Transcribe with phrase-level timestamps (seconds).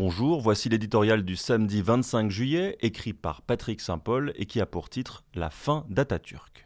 [0.00, 4.90] Bonjour, voici l'éditorial du samedi 25 juillet, écrit par Patrick Saint-Paul et qui a pour
[4.90, 6.64] titre La fin d'Atatürk.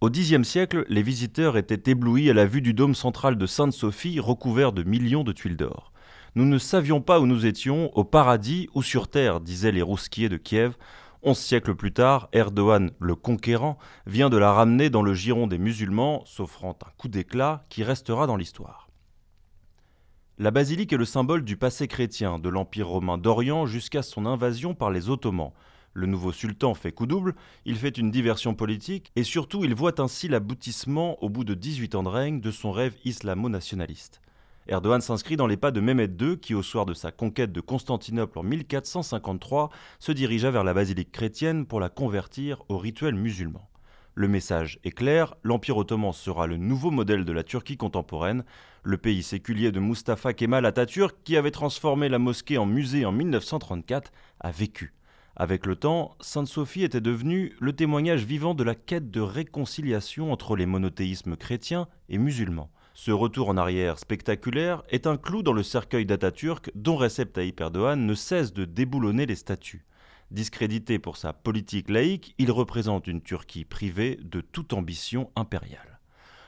[0.00, 4.18] Au Xe siècle, les visiteurs étaient éblouis à la vue du dôme central de Sainte-Sophie
[4.18, 5.92] recouvert de millions de tuiles d'or.
[6.34, 10.28] Nous ne savions pas où nous étions, au paradis ou sur terre, disaient les rousquiers
[10.28, 10.74] de Kiev.
[11.22, 13.78] Onze siècles plus tard, Erdogan, le conquérant,
[14.08, 18.26] vient de la ramener dans le giron des musulmans, s'offrant un coup d'éclat qui restera
[18.26, 18.88] dans l'histoire.
[20.42, 24.74] La basilique est le symbole du passé chrétien de l'Empire romain d'Orient jusqu'à son invasion
[24.74, 25.52] par les Ottomans.
[25.94, 30.00] Le nouveau sultan fait coup double, il fait une diversion politique et surtout il voit
[30.00, 34.20] ainsi l'aboutissement, au bout de 18 ans de règne, de son rêve islamo-nationaliste.
[34.66, 37.60] Erdogan s'inscrit dans les pas de Mehmet II qui, au soir de sa conquête de
[37.60, 43.62] Constantinople en 1453, se dirigea vers la basilique chrétienne pour la convertir au rituel musulman.
[44.14, 48.44] Le message est clair, l'Empire ottoman sera le nouveau modèle de la Turquie contemporaine,
[48.82, 53.12] le pays séculier de Mustafa Kemal Atatürk, qui avait transformé la mosquée en musée en
[53.12, 54.92] 1934, a vécu.
[55.34, 60.56] Avec le temps, Sainte-Sophie était devenue le témoignage vivant de la quête de réconciliation entre
[60.56, 62.70] les monothéismes chrétiens et musulmans.
[62.92, 67.58] Ce retour en arrière spectaculaire est un clou dans le cercueil d'Atatürk dont Recep Tayyip
[67.62, 69.86] Erdogan ne cesse de déboulonner les statues.
[70.32, 76.00] Discrédité pour sa politique laïque, il représente une Turquie privée de toute ambition impériale.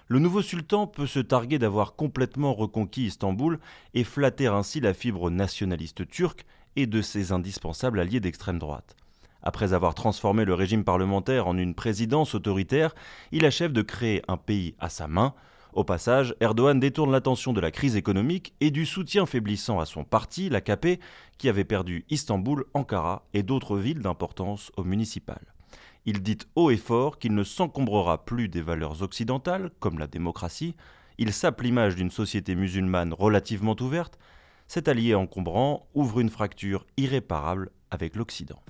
[0.09, 3.61] Le nouveau sultan peut se targuer d'avoir complètement reconquis Istanbul
[3.93, 8.97] et flatter ainsi la fibre nationaliste turque et de ses indispensables alliés d'extrême droite.
[9.43, 12.95] Après avoir transformé le régime parlementaire en une présidence autoritaire,
[13.33, 15.35] il achève de créer un pays à sa main,
[15.75, 20.05] au passage, Erdogan détourne l'attention de la crise économique et du soutien faiblissant à son
[20.05, 21.01] parti, l'AKP,
[21.39, 25.41] qui avait perdu Istanbul, Ankara et d'autres villes d'importance au municipal.
[26.07, 30.77] Il dit haut et fort qu'il ne s'encombrera plus des valeurs occidentales, comme la démocratie.
[31.19, 34.19] Il sape l'image d'une société musulmane relativement ouverte.
[34.69, 38.63] Cet allié encombrant ouvre une fracture irréparable avec l'Occident.